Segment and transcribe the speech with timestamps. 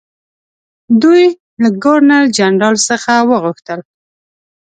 [1.01, 1.23] دوی
[1.61, 3.79] له ګورنرجنرال څخه وغوښتل.